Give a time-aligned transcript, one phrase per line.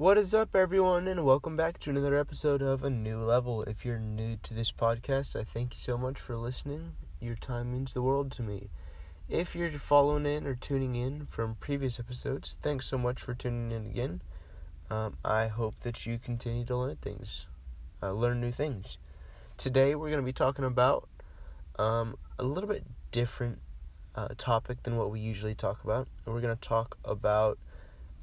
[0.00, 3.62] What is up, everyone, and welcome back to another episode of A New Level.
[3.64, 6.92] If you're new to this podcast, I thank you so much for listening.
[7.20, 8.70] Your time means the world to me.
[9.28, 13.72] If you're following in or tuning in from previous episodes, thanks so much for tuning
[13.72, 14.22] in again.
[14.88, 17.44] Um, I hope that you continue to learn things,
[18.02, 18.96] uh, learn new things.
[19.58, 21.10] Today, we're going to be talking about
[21.78, 23.58] um, a little bit different
[24.14, 26.08] uh, topic than what we usually talk about.
[26.24, 27.58] We're going to talk about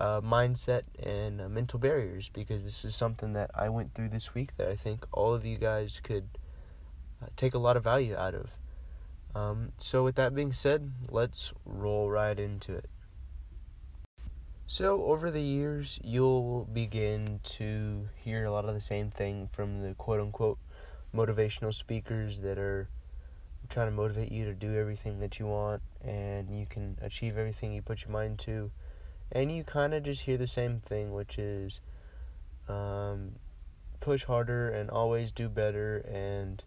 [0.00, 4.34] uh, mindset and uh, mental barriers because this is something that I went through this
[4.34, 6.28] week that I think all of you guys could
[7.22, 8.50] uh, take a lot of value out of.
[9.34, 12.88] Um, so, with that being said, let's roll right into it.
[14.66, 19.82] So, over the years, you'll begin to hear a lot of the same thing from
[19.82, 20.58] the quote unquote
[21.14, 22.88] motivational speakers that are
[23.68, 27.72] trying to motivate you to do everything that you want and you can achieve everything
[27.72, 28.70] you put your mind to.
[29.32, 31.80] And you kind of just hear the same thing, which is
[32.68, 33.32] um,
[34.00, 36.62] push harder and always do better and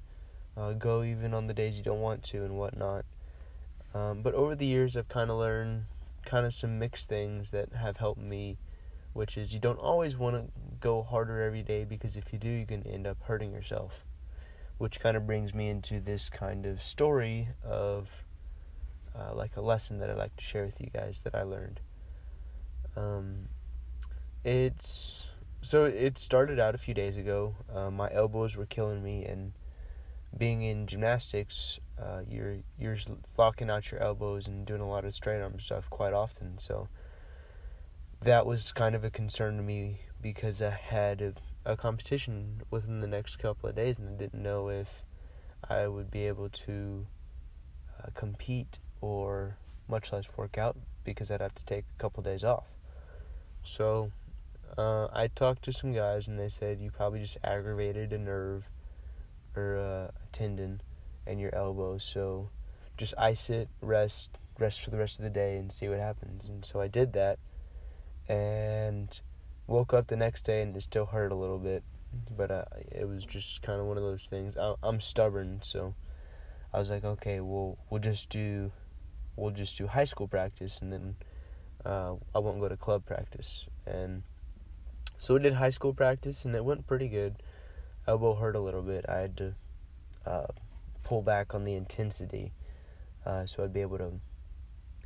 [0.55, 3.05] uh, go even on the days you don't want to and whatnot.
[3.94, 5.83] Um, but over the years, I've kind of learned
[6.25, 8.58] kind of some mixed things that have helped me,
[9.13, 12.50] which is you don't always want to go harder every day because if you do,
[12.50, 13.94] you can end up hurting yourself
[14.78, 18.08] which kind of brings me into this kind of story of
[19.16, 21.80] uh, like a lesson that I'd like to share with you guys that I learned.
[22.98, 23.50] Um,
[24.44, 25.28] it's
[25.62, 27.56] so it started out a few days ago.
[27.73, 29.53] Uh, my elbows were killing me, and
[30.38, 32.98] being in gymnastics, uh, you're you're
[33.38, 36.58] locking out your elbows and doing a lot of straight arm stuff quite often.
[36.58, 36.88] So
[38.22, 43.08] that was kind of a concern to me because I had a competition within the
[43.08, 44.88] next couple of days, and I didn't know if
[45.70, 47.06] I would be able to
[48.00, 52.25] uh, compete or much less work out because I'd have to take a couple of
[52.25, 52.66] days off.
[53.67, 54.11] So
[54.77, 58.69] uh, I talked to some guys, and they said you probably just aggravated a nerve
[59.55, 60.81] or a tendon
[61.25, 61.97] in your elbow.
[61.97, 62.49] So
[62.97, 66.47] just ice it, rest, rest for the rest of the day, and see what happens.
[66.47, 67.39] And so I did that,
[68.27, 69.19] and
[69.67, 71.83] woke up the next day and it still hurt a little bit,
[72.35, 74.57] but uh, it was just kind of one of those things.
[74.57, 75.94] I, I'm stubborn, so
[76.73, 78.72] I was like, okay, we'll we'll just do
[79.35, 81.16] we'll just do high school practice, and then
[81.88, 83.66] uh, I won't go to club practice.
[83.86, 84.24] And
[85.18, 87.42] so we did high school practice, and it went pretty good.
[88.08, 89.06] Elbow hurt a little bit.
[89.08, 89.53] I had to
[90.25, 90.48] uh,
[91.03, 92.52] pull back on the intensity,
[93.25, 94.12] uh, so I'd be able to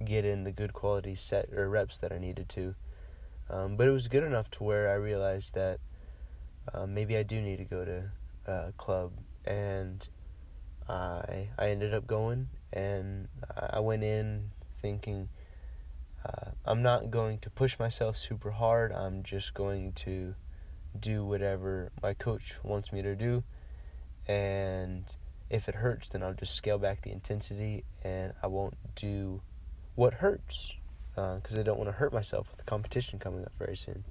[0.03, 2.75] get in the good quality set or reps that I needed to.
[3.49, 5.79] Um, but it was good enough to where I realized that
[6.73, 8.03] uh, maybe I do need to go to
[8.47, 9.11] a club,
[9.45, 10.07] and
[10.89, 15.29] I I ended up going, and I went in thinking
[16.25, 18.91] uh, I'm not going to push myself super hard.
[18.91, 20.35] I'm just going to
[20.99, 23.43] do whatever my coach wants me to do,
[24.27, 25.03] and
[25.49, 29.41] if it hurts, then I'll just scale back the intensity, and I won't do
[29.95, 30.73] what hurts
[31.15, 34.05] because uh, I don't want to hurt myself with the competition coming up very soon.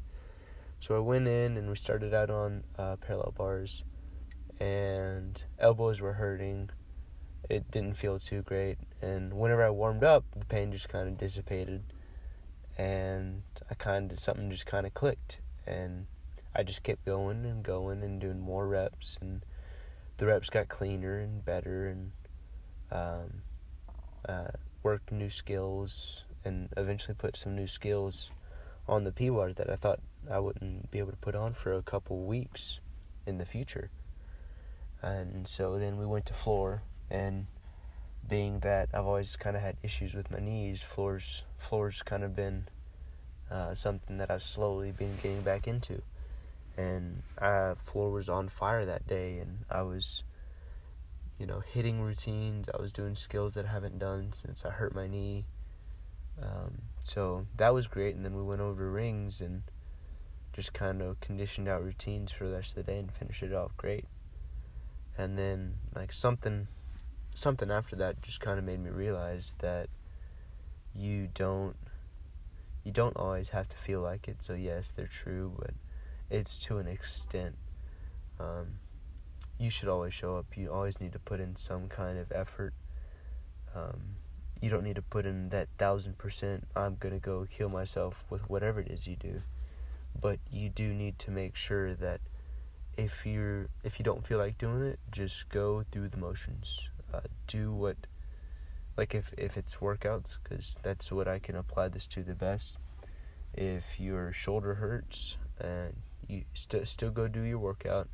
[0.80, 3.84] So I went in and we started out on uh, parallel bars,
[4.58, 6.70] and elbows were hurting.
[7.48, 11.18] It didn't feel too great, and whenever I warmed up, the pain just kind of
[11.18, 11.82] dissipated,
[12.80, 16.06] and I kind of something just kind of clicked, and
[16.56, 19.44] I just kept going and going and doing more reps, and
[20.16, 22.12] the reps got cleaner and better, and
[22.90, 23.42] um,
[24.26, 24.52] uh,
[24.82, 28.30] worked new skills and eventually put some new skills
[28.88, 31.74] on the P bars that I thought I wouldn't be able to put on for
[31.74, 32.80] a couple weeks
[33.26, 33.90] in the future.
[35.02, 37.46] And so then we went to floor, and
[38.30, 42.34] being that I've always kind of had issues with my knees, floors floors kind of
[42.34, 42.68] been
[43.50, 46.00] uh, something that I've slowly been getting back into.
[46.78, 50.22] And uh, floor was on fire that day, and I was,
[51.38, 52.70] you know, hitting routines.
[52.72, 55.44] I was doing skills that I haven't done since I hurt my knee
[56.42, 59.62] um, so that was great, and then we went over rings and
[60.52, 63.52] just kind of conditioned out routines for the rest of the day and finished it
[63.52, 64.04] off great.
[65.18, 66.68] And then like something,
[67.40, 69.88] something after that just kind of made me realize that
[70.94, 71.76] you don't,
[72.84, 74.36] you don't always have to feel like it.
[74.40, 75.70] So yes, they're true, but
[76.30, 77.54] it's to an extent.
[78.38, 78.66] Um,
[79.58, 80.46] you should always show up.
[80.56, 82.72] You always need to put in some kind of effort.
[83.74, 84.00] Um,
[84.60, 88.48] you don't need to put in that thousand percent i'm gonna go kill myself with
[88.50, 89.40] whatever it is you do
[90.20, 92.20] but you do need to make sure that
[92.96, 97.20] if you're if you don't feel like doing it just go through the motions uh,
[97.46, 97.96] do what
[98.96, 102.76] like if if it's workouts because that's what i can apply this to the best
[103.54, 105.94] if your shoulder hurts and
[106.28, 108.08] you st- still go do your workout.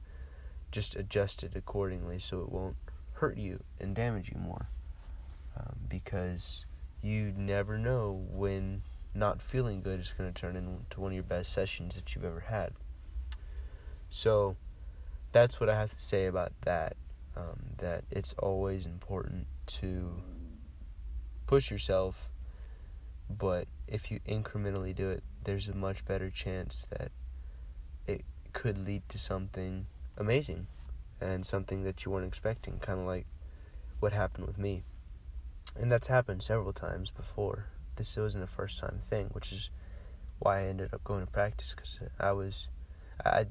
[0.72, 2.76] Just adjust it accordingly so it won't
[3.14, 4.68] hurt you and damage you more.
[5.56, 6.64] Um, because
[7.02, 8.82] you never know when
[9.14, 12.24] not feeling good is going to turn into one of your best sessions that you've
[12.24, 12.72] ever had.
[14.10, 14.56] So
[15.32, 16.96] that's what I have to say about that.
[17.36, 19.46] Um, that it's always important
[19.80, 20.10] to
[21.46, 22.30] push yourself,
[23.28, 27.10] but if you incrementally do it, there's a much better chance that
[28.06, 28.24] it
[28.54, 29.86] could lead to something
[30.16, 30.66] amazing
[31.20, 33.26] and something that you weren't expecting, kind of like
[34.00, 34.82] what happened with me.
[35.78, 37.66] And that's happened several times before.
[37.96, 39.70] This wasn't a first time thing, which is
[40.38, 42.68] why I ended up going to practice because I was,
[43.24, 43.46] I,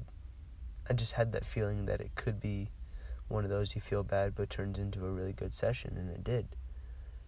[0.88, 2.70] I just had that feeling that it could be
[3.28, 6.22] one of those you feel bad but turns into a really good session, and it
[6.22, 6.46] did.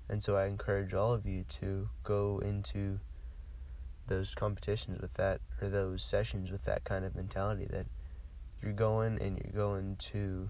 [0.09, 2.99] And so I encourage all of you to go into
[4.07, 7.87] those competitions with that or those sessions with that kind of mentality that
[8.63, 10.49] you're going and you're going to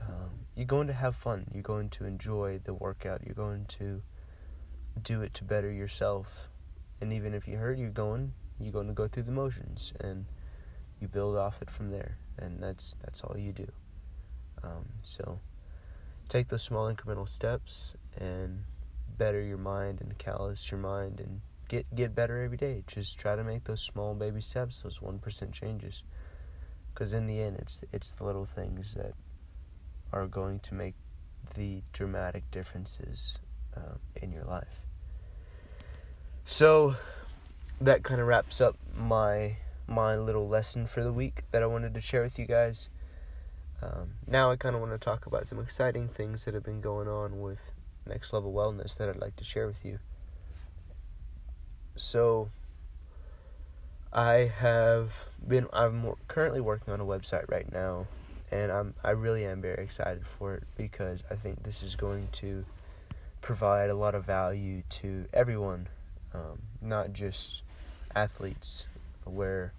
[0.00, 1.46] um, you're going to have fun.
[1.54, 3.22] You're going to enjoy the workout.
[3.24, 4.02] You're going to
[5.02, 6.48] do it to better yourself.
[7.00, 10.24] And even if you hurt you're going you're going to go through the motions and
[11.00, 12.16] you build off it from there.
[12.38, 13.70] And that's that's all you do
[15.06, 15.40] so
[16.28, 18.64] take those small incremental steps and
[19.16, 22.82] better your mind and callous your mind and get get better every day.
[22.86, 26.02] Just try to make those small baby steps, those one percent changes,
[26.92, 29.14] because in the end, it's it's the little things that
[30.12, 30.94] are going to make
[31.54, 33.38] the dramatic differences
[33.76, 34.80] um, in your life.
[36.44, 36.96] So
[37.80, 39.56] that kind of wraps up my
[39.88, 42.88] my little lesson for the week that I wanted to share with you guys.
[43.82, 46.80] Um, now I kind of want to talk about some exciting things that have been
[46.80, 47.58] going on with
[48.06, 49.98] Next Level Wellness that I'd like to share with you.
[51.96, 52.50] So
[54.12, 55.12] I have
[55.46, 58.06] been I'm currently working on a website right now
[58.50, 62.28] and I'm I really am very excited for it because I think this is going
[62.32, 62.64] to
[63.40, 65.88] provide a lot of value to everyone,
[66.34, 67.62] um, not just
[68.14, 68.84] athletes,
[69.24, 69.72] where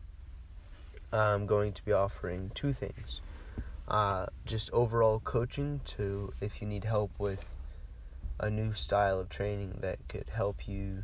[1.12, 3.22] I'm going to be offering two things.
[3.88, 7.46] Uh, just overall coaching to if you need help with
[8.42, 11.04] a new style of training that could help you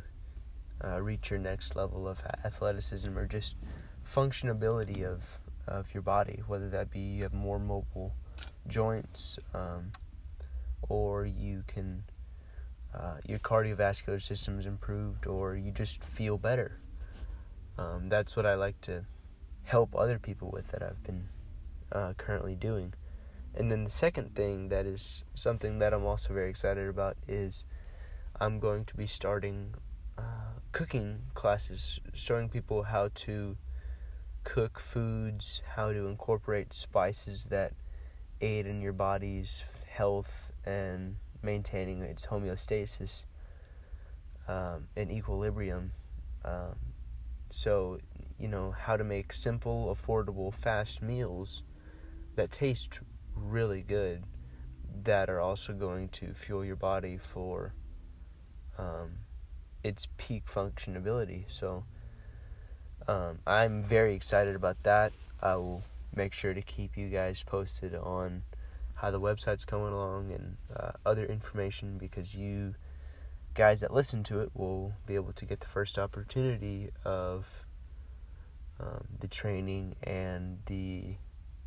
[0.84, 3.56] uh, reach your next level of athleticism or just
[4.14, 5.22] functionability of
[5.66, 8.12] of your body, whether that be you have more mobile
[8.68, 9.90] joints, um,
[10.88, 12.02] or you can
[12.94, 16.78] uh, your cardiovascular system is improved, or you just feel better.
[17.78, 19.04] Um, that's what I like to
[19.64, 21.26] help other people with that I've been
[21.94, 22.92] uh, currently doing.
[23.54, 27.64] And then the second thing that is something that I'm also very excited about is
[28.40, 29.74] I'm going to be starting
[30.18, 33.56] uh, cooking classes, showing people how to
[34.42, 37.72] cook foods, how to incorporate spices that
[38.40, 43.24] aid in your body's health and maintaining its homeostasis
[44.48, 45.92] um, and equilibrium.
[46.44, 46.74] Um,
[47.50, 48.00] so,
[48.38, 51.62] you know, how to make simple, affordable, fast meals
[52.36, 53.00] that taste
[53.34, 54.24] really good
[55.04, 57.74] that are also going to fuel your body for
[58.78, 59.10] um,
[59.82, 61.44] its peak functionability.
[61.48, 61.84] So
[63.06, 65.12] um, I'm very excited about that.
[65.42, 65.82] I will
[66.14, 68.42] make sure to keep you guys posted on
[68.94, 72.74] how the website's coming along and uh, other information because you
[73.54, 77.46] guys that listen to it will be able to get the first opportunity of
[78.80, 81.14] um, the training and the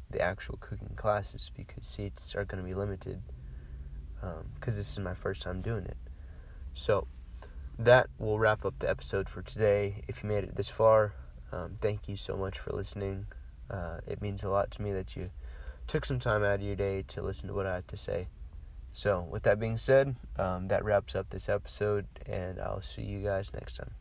[0.10, 3.22] the actual cooking classes because seats are going to be limited
[4.20, 5.98] because um, this is my first time doing it.
[6.74, 7.08] So
[7.78, 10.04] that will wrap up the episode for today.
[10.08, 11.14] If you made it this far,
[11.52, 13.28] um, thank you so much for listening.
[13.70, 15.30] Uh, it means a lot to me that you
[15.88, 18.28] took some time out of your day to listen to what I have to say.
[18.94, 23.24] So, with that being said, um, that wraps up this episode, and I'll see you
[23.24, 23.92] guys next time.